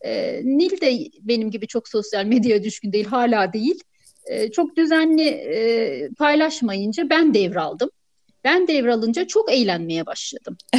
[0.00, 3.80] E, Nil de benim gibi çok sosyal medya düşkün değil hala değil.
[4.26, 7.90] E, çok düzenli e, paylaşmayınca ben devraldım.
[8.46, 10.56] Ben devralınca çok eğlenmeye başladım.
[10.74, 10.78] ee,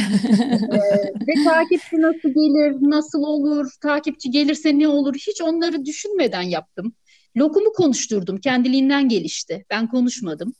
[1.28, 6.94] ve takipçi nasıl gelir, nasıl olur, takipçi gelirse ne olur hiç onları düşünmeden yaptım.
[7.36, 9.64] Lokumu konuşturdum, kendiliğinden gelişti.
[9.70, 10.54] Ben konuşmadım.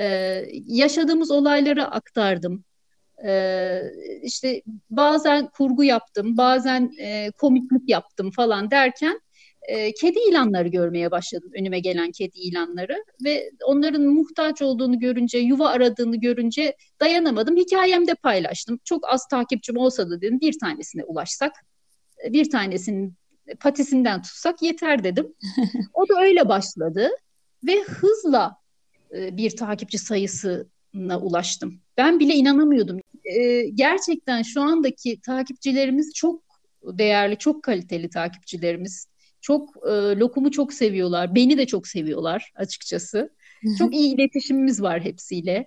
[0.00, 2.64] Ee, yaşadığımız olayları aktardım.
[3.26, 3.82] Ee,
[4.22, 9.20] işte bazen kurgu yaptım, bazen e, komiklik yaptım falan derken
[9.68, 13.04] e, kedi ilanları görmeye başladım önüme gelen kedi ilanları.
[13.24, 17.56] Ve onların muhtaç olduğunu görünce yuva aradığını görünce dayanamadım.
[17.56, 18.78] Hikayemde paylaştım.
[18.84, 21.52] Çok az takipçim olsa da dedim bir tanesine ulaşsak
[22.28, 23.14] bir tanesinin
[23.60, 25.34] patisinden tutsak yeter dedim.
[25.94, 27.10] O da öyle başladı
[27.66, 28.56] ve hızla
[29.14, 31.80] e, bir takipçi sayısına ulaştım.
[31.96, 33.00] Ben bile inanamıyordum.
[33.24, 36.42] E, gerçekten şu andaki takipçilerimiz çok
[36.84, 39.06] değerli, çok kaliteli takipçilerimiz.
[39.42, 41.34] Çok e, lokumu çok seviyorlar.
[41.34, 43.30] Beni de çok seviyorlar açıkçası.
[43.78, 45.66] Çok iyi iletişimimiz var hepsiyle.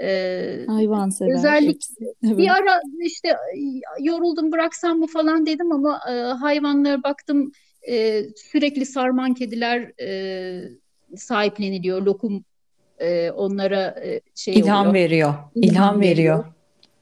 [0.00, 1.34] Ee, Hayvansever.
[1.34, 2.38] Özellikle evet.
[2.38, 3.36] bir ara işte
[4.00, 7.52] yoruldum bıraksam mı falan dedim ama e, hayvanlara baktım
[7.88, 10.68] e, sürekli sarman kediler e,
[11.16, 12.02] sahipleniliyor.
[12.02, 12.44] Lokum
[12.98, 15.04] e, onlara e, şey ilham oluyor.
[15.04, 15.34] veriyor.
[15.54, 16.38] İlham, ilham veriyor.
[16.38, 16.44] veriyor.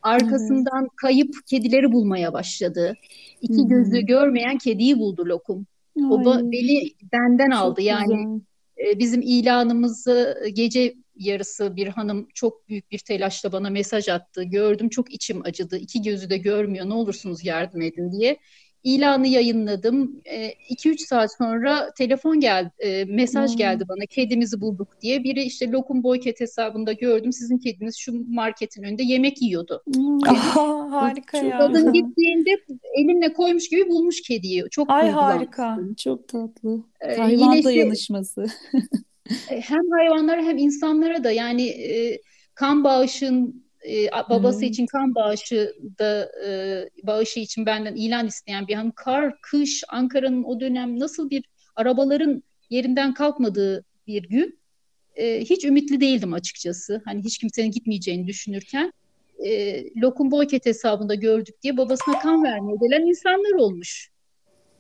[0.03, 0.91] Arkasından evet.
[0.97, 2.95] kayıp kedileri bulmaya başladı.
[3.41, 3.69] İki hmm.
[3.69, 5.67] gözü görmeyen kediyi buldu Lokum.
[6.11, 7.83] O beni benden aldı.
[7.83, 8.41] Yani
[8.79, 14.45] e, bizim ilanımızı gece yarısı bir hanım çok büyük bir telaşla bana mesaj attı.
[14.45, 15.79] Gördüm çok içim acıdı.
[15.79, 16.89] İki gözü de görmüyor.
[16.89, 18.39] Ne olursunuz yardım edin diye
[18.85, 20.21] ilanı yayınladım.
[20.71, 23.59] 2-3 e, saat sonra telefon geldi, e, mesaj hmm.
[23.59, 24.07] geldi bana.
[24.07, 25.25] Kedimizi bulduk diye.
[25.25, 27.33] Biri işte Lokum Boyket hesabında gördüm.
[27.33, 29.83] Sizin kediniz şu marketin önünde yemek yiyordu.
[29.95, 30.29] Hmm.
[30.29, 31.59] Aha, harika ya.
[31.59, 32.51] Kadın gittiğinde
[32.95, 34.65] elimle koymuş gibi bulmuş kediyi.
[34.71, 35.79] Çok Ay harika.
[35.97, 36.83] Çok tatlı.
[37.01, 38.47] Ee, Hayvan dayanışması.
[39.49, 42.19] hem hayvanlara hem insanlara da yani e,
[42.55, 44.69] kan bağışın e, babası hmm.
[44.69, 46.51] için kan bağışı da e,
[47.03, 48.93] bağışı için benden ilan isteyen bir hanım.
[48.97, 51.45] Kar, kış, Ankara'nın o dönem nasıl bir
[51.77, 54.59] arabaların yerinden kalkmadığı bir gün
[55.17, 57.03] e, hiç ümitli değildim açıkçası.
[57.05, 58.93] Hani hiç kimsenin gitmeyeceğini düşünürken
[59.45, 64.11] e, lokum boyket hesabında gördük diye babasına kan vermeye gelen insanlar olmuş.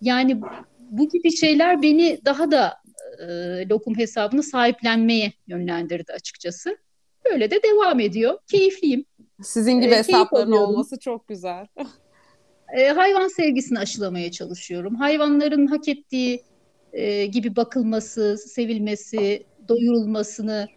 [0.00, 0.40] Yani
[0.78, 2.74] bu gibi şeyler beni daha da
[3.18, 3.24] e,
[3.68, 6.76] lokum hesabını sahiplenmeye yönlendirdi açıkçası.
[7.30, 8.38] Böyle de devam ediyor.
[8.50, 9.04] Keyifliyim.
[9.42, 11.66] Sizin gibi e, hesapların olması çok güzel.
[12.76, 14.94] e, hayvan sevgisini aşılamaya çalışıyorum.
[14.94, 16.42] Hayvanların hak ettiği
[16.92, 20.68] e, gibi bakılması, sevilmesi, doyurulmasını,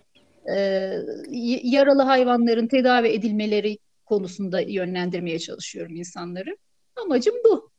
[0.55, 0.91] e,
[1.63, 6.57] yaralı hayvanların tedavi edilmeleri konusunda yönlendirmeye çalışıyorum insanları.
[6.95, 7.69] Amacım bu.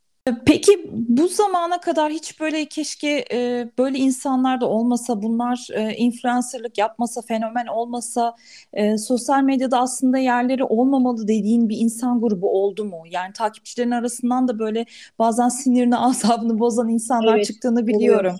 [0.46, 6.78] Peki bu zamana kadar hiç böyle keşke e, böyle insanlar da olmasa bunlar e, influencerlık
[6.78, 8.36] yapmasa fenomen olmasa
[8.72, 13.02] e, sosyal medyada aslında yerleri olmamalı dediğin bir insan grubu oldu mu?
[13.10, 14.86] Yani takipçilerin arasından da böyle
[15.18, 18.36] bazen sinirini asabını bozan insanlar evet, çıktığını biliyorum.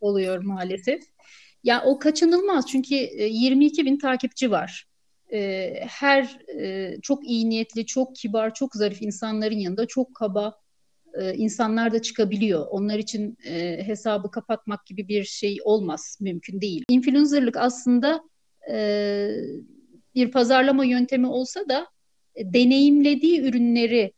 [0.00, 1.02] Oluyor, oluyor maalesef.
[1.64, 4.86] Ya o kaçınılmaz çünkü 22 bin takipçi var.
[5.86, 6.38] Her
[7.02, 10.60] çok iyi niyetli, çok kibar, çok zarif insanların yanında çok kaba
[11.20, 12.66] e, insanlar da çıkabiliyor.
[12.70, 16.84] Onlar için e, hesabı kapatmak gibi bir şey olmaz, mümkün değil.
[16.88, 18.22] Influencerlık aslında
[18.70, 19.30] e,
[20.14, 21.86] bir pazarlama yöntemi olsa da
[22.34, 24.12] e, deneyimlediği ürünleri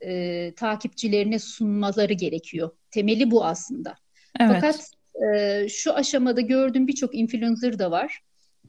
[0.00, 2.70] e, takipçilerine sunmaları gerekiyor.
[2.90, 3.94] Temeli bu aslında.
[4.40, 4.50] Evet.
[4.54, 4.90] Fakat
[5.34, 8.20] e, şu aşamada gördüğüm birçok influencer da var.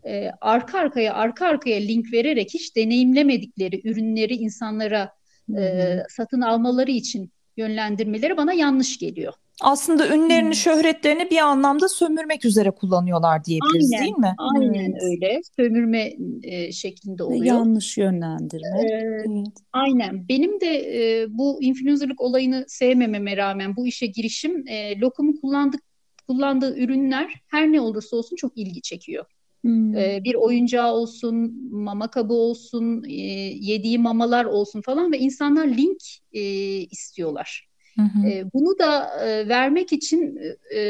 [0.06, 5.12] E, arka arkaya arka arkaya link vererek hiç deneyimlemedikleri ürünleri insanlara
[5.58, 9.34] e, satın almaları için yönlendirmeleri bana yanlış geliyor.
[9.62, 10.56] Aslında ünlerini, evet.
[10.56, 14.36] şöhretlerini bir anlamda sömürmek üzere kullanıyorlar diyebiliriz aynen, değil mi?
[14.38, 15.04] Aynen evet.
[15.04, 15.41] öyle.
[15.56, 16.12] Sömürme
[16.43, 17.45] e, şeklinde oluyor.
[17.45, 18.82] Yanlış yönlendirme.
[18.82, 19.48] Ee, evet.
[19.74, 20.28] Aynen.
[20.30, 25.82] Benim de e, bu influencerlık olayını sevmememe rağmen bu işe girişim e, lokumu kullandık
[26.28, 29.26] kullandığı ürünler her ne olursa olsun çok ilgi çekiyor.
[29.62, 29.95] Hmm.
[29.95, 33.13] Ee, bir oyuncağı olsun, mama kabı olsun, e,
[33.60, 36.02] yediği mamalar olsun falan ve insanlar link
[36.34, 36.41] e,
[36.80, 37.67] istiyorlar.
[37.95, 38.26] Hmm.
[38.26, 40.39] E, bunu da e, vermek için,
[40.76, 40.82] e,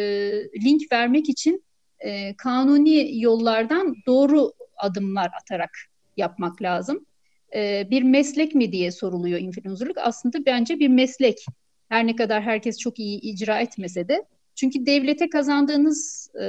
[0.66, 1.64] link vermek için
[2.00, 5.72] e, kanuni yollardan doğru adımlar atarak
[6.18, 7.06] yapmak lazım.
[7.56, 9.98] E, bir meslek mi diye soruluyor influencerlık.
[9.98, 11.46] Aslında bence bir meslek.
[11.90, 14.26] Her ne kadar herkes çok iyi icra etmese de.
[14.56, 16.46] Çünkü devlete kazandığınız e,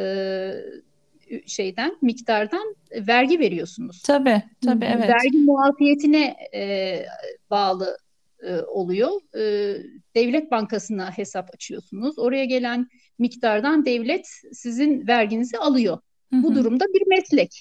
[1.46, 4.02] şeyden, miktardan e, vergi veriyorsunuz.
[4.02, 5.08] Tabii, tabii evet.
[5.08, 7.04] Vergi muafiyetine e,
[7.50, 7.98] bağlı
[8.42, 9.10] e, oluyor.
[9.36, 9.76] E,
[10.14, 12.18] devlet bankasına hesap açıyorsunuz.
[12.18, 12.88] Oraya gelen
[13.18, 15.98] miktardan devlet sizin verginizi alıyor.
[16.30, 16.42] Hı-hı.
[16.42, 17.60] Bu durumda bir meslek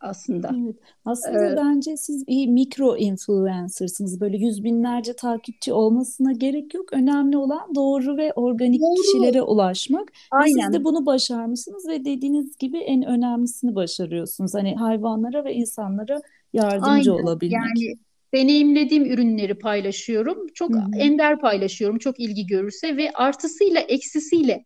[0.00, 0.50] aslında.
[0.64, 0.76] Evet.
[1.04, 4.20] Aslında ee, bence siz bir mikro influencer'sınız.
[4.20, 6.92] Böyle yüz binlerce takipçi olmasına gerek yok.
[6.92, 9.02] Önemli olan doğru ve organik doğru.
[9.02, 10.12] kişilere ulaşmak.
[10.30, 10.56] Aynen.
[10.56, 14.54] Ve siz de bunu başarmışsınız ve dediğiniz gibi en önemlisini başarıyorsunuz.
[14.54, 16.20] Hani hayvanlara ve insanlara
[16.52, 17.22] yardımcı Aynen.
[17.22, 17.52] olabilmek.
[17.52, 17.96] Yani
[18.34, 20.46] deneyimlediğim ürünleri paylaşıyorum.
[20.54, 20.98] Çok Hı-hı.
[20.98, 21.98] ender paylaşıyorum.
[21.98, 24.64] Çok ilgi görürse ve artısıyla eksisiyle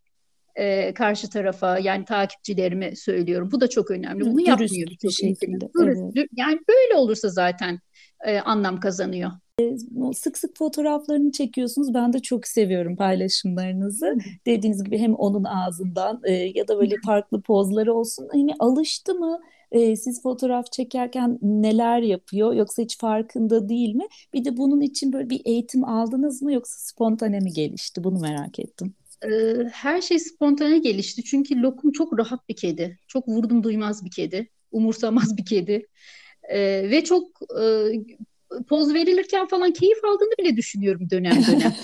[0.56, 3.48] e, karşı tarafa yani takipçilerime söylüyorum.
[3.52, 4.20] Bu da çok önemli.
[4.20, 5.68] Bunu Dürüst yapmıyor bir şekilde.
[5.82, 6.26] Evet.
[6.36, 7.78] Yani böyle olursa zaten
[8.26, 9.30] e, anlam kazanıyor.
[9.60, 9.76] E,
[10.14, 11.94] sık sık fotoğraflarını çekiyorsunuz.
[11.94, 14.16] Ben de çok seviyorum paylaşımlarınızı.
[14.46, 18.28] Dediğiniz gibi hem onun ağzından e, ya da böyle farklı pozları olsun.
[18.32, 19.40] Hani alıştı mı?
[19.72, 24.04] E, siz fotoğraf çekerken neler yapıyor yoksa hiç farkında değil mi?
[24.34, 28.04] Bir de bunun için böyle bir eğitim aldınız mı yoksa spontane mi gelişti?
[28.04, 28.94] Bunu merak ettim
[29.72, 31.24] her şey spontane gelişti.
[31.24, 32.98] Çünkü Lokum çok rahat bir kedi.
[33.08, 34.48] Çok vurdum duymaz bir kedi.
[34.72, 35.86] Umursamaz bir kedi.
[36.42, 37.28] E, ve çok
[37.62, 37.64] e,
[38.68, 41.74] poz verilirken falan keyif aldığını bile düşünüyorum dönem dönem.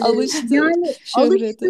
[0.00, 0.54] alıştı.
[0.54, 1.66] Yani alıştı.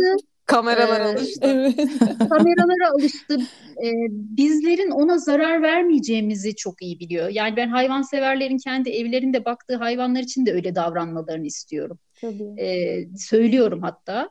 [0.47, 1.41] Kameralar ee, alıştı.
[1.43, 1.77] Evet.
[2.29, 3.37] kameralara alıştı.
[3.85, 7.29] Ee, bizlerin ona zarar vermeyeceğimizi çok iyi biliyor.
[7.29, 11.99] Yani ben hayvanseverlerin kendi evlerinde baktığı hayvanlar için de öyle davranmalarını istiyorum.
[12.21, 12.61] Tabii.
[12.61, 14.31] Ee, söylüyorum hatta.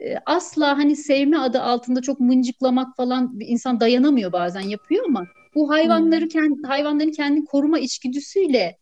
[0.00, 5.70] Ee, asla hani sevme adı altında çok mıncıklamak falan insan dayanamıyor bazen yapıyor ama bu
[5.70, 6.28] hayvanları hmm.
[6.28, 8.78] kendi hayvanların kendi koruma içgüdüsüyle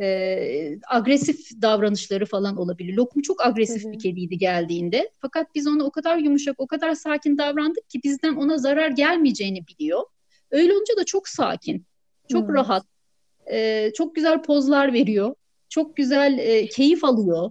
[0.00, 2.94] e, agresif davranışları falan olabilir.
[2.94, 5.10] Lokum çok agresif bir kediydi geldiğinde.
[5.18, 9.66] Fakat biz ona o kadar yumuşak, o kadar sakin davrandık ki bizden ona zarar gelmeyeceğini
[9.66, 10.02] biliyor.
[10.50, 11.86] Öyle olunca da çok sakin,
[12.28, 12.54] çok hmm.
[12.54, 12.86] rahat,
[13.46, 15.34] e, çok güzel pozlar veriyor,
[15.68, 17.50] çok güzel e, keyif alıyor.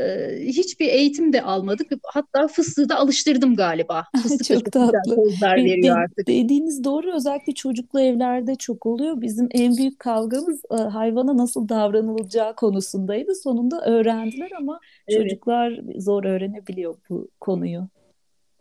[0.00, 1.90] E, hiçbir eğitim de almadık.
[2.04, 4.04] Hatta fıstığı da alıştırdım galiba.
[4.22, 5.14] Fıstık çok tatlı.
[5.14, 6.28] Pozlar veriyor de, artık.
[6.28, 9.20] Dediğiniz doğru özellikle çocuklu evlerde çok oluyor.
[9.20, 13.34] Bizim en büyük kavgamız e, hayvana nasıl davranılacağı konusundaydı.
[13.34, 15.22] Sonunda öğrendiler ama Evet.
[15.22, 17.88] çocuklar zor öğrenebiliyor bu konuyu.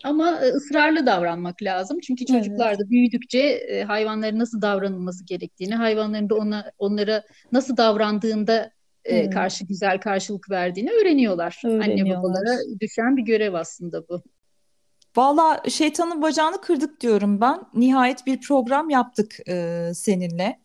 [0.04, 2.00] Ama e, ısrarlı davranmak lazım.
[2.00, 8.72] Çünkü çocuklar da büyüdükçe hayvanların nasıl davranılması gerektiğini, hayvanların da ona onlara nasıl davrandığında
[9.06, 9.34] e, Evet.
[9.34, 11.62] karşı güzel karşılık verdiğini öğreniyorlar.
[11.66, 12.18] Anne Öğreniyorlar.
[12.18, 14.24] babalara düşen bir görev aslında bu.
[15.16, 17.60] Valla şeytanın bacağını kırdık diyorum ben.
[17.74, 20.63] Nihayet bir program yaptık e, seninle.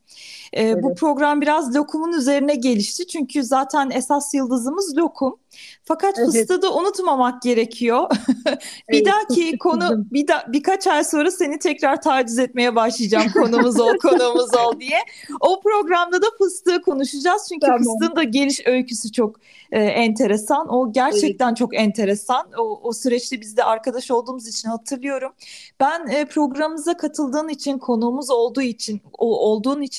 [0.57, 0.99] E, Bu Evet.
[0.99, 3.07] program biraz lokumun üzerine gelişti.
[3.07, 5.37] Çünkü zaten esas yıldızımız lokum.
[5.85, 6.27] Fakat Evet.
[6.33, 8.11] fıstığı da unutmamak gerekiyor.
[8.90, 13.81] Bir Evet, dahaki konu bir da, birkaç ay sonra seni tekrar taciz etmeye başlayacağım konumuz
[13.81, 14.99] ol konumuz ol diye.
[15.40, 17.47] O programda da fıstığı konuşacağız.
[17.49, 17.79] Çünkü Tamam.
[17.79, 19.37] fıstığın da geliş öyküsü çok
[19.73, 20.75] e, enteresan.
[20.75, 22.51] O gerçekten çok enteresan.
[22.59, 25.33] O, o süreçte biz de arkadaş olduğumuz için hatırlıyorum.
[25.81, 29.98] Ben e, programımıza katıldığın için, konuğumuz olduğu için, o, olduğun için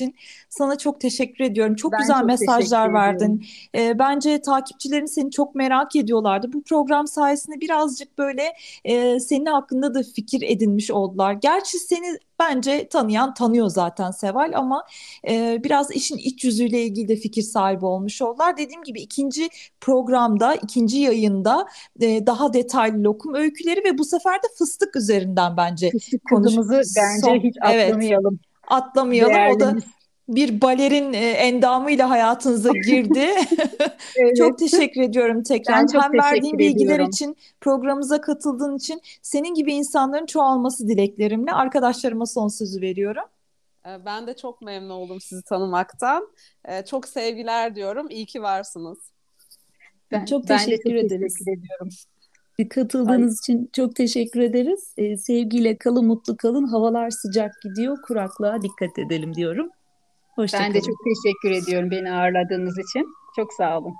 [0.50, 1.76] sana çok teşekkür ediyorum.
[1.76, 3.46] Çok Ben güzel çok mesajlar verdin.
[3.76, 6.54] E, bence takipçilerin seni çok merak ediyorlardı.
[6.54, 8.54] Bu program sayesinde birazcık böyle
[8.86, 11.34] e, senin hakkında da fikir edinmiş oldular.
[11.34, 14.84] Gerçi seni bence tanıyan tanıyor zaten Seval ama
[15.30, 18.58] e, biraz işin iç yüzüyle ilgili de fikir sahibi olmuş oldular.
[18.58, 19.50] Dediğim gibi ikinci
[19.82, 21.68] programda, ikinci yayında
[22.02, 26.82] e, daha detaylı lokum öyküleri ve bu sefer de fıstık üzerinden bence Fıstık konuş- kızımızı
[26.98, 27.96] bence hiç evet.
[28.70, 29.36] Atlamayalım.
[29.36, 29.56] atlamayalım.
[29.56, 29.76] O da
[30.30, 33.28] bir balerin e, endamıyla hayatınıza girdi.
[34.16, 34.38] Evet.
[34.38, 35.82] Çok teşekkür ediyorum tekrar.
[35.82, 37.10] Ben çok Hem verdiğin teşekkür bilgiler ediyorum.
[37.10, 43.24] için, programımıza katıldığın için, senin gibi insanların çoğalması dileklerimle arkadaşlarıma son sözü veriyorum.
[43.86, 46.28] Ee, Ben de çok memnun oldum sizi tanımaktan.
[46.66, 48.10] Ee, Çok sevgiler diyorum.
[48.10, 48.98] İyi ki varsınız.
[50.12, 51.34] Ben, Çok ben de teşekkür çok ederiz.
[51.34, 51.90] teşekkür ediyorum.
[52.68, 54.94] Katıldığınız için çok teşekkür ederiz.
[54.98, 56.64] Ee, sevgiyle kalın, mutlu kalın.
[56.64, 57.98] Havalar sıcak gidiyor.
[58.08, 59.70] Kuraklığa dikkat edelim diyorum.
[60.36, 63.08] Hoşça Ben de çok teşekkür ediyorum beni ağırladığınız için.
[63.36, 63.94] Çok sağ olun.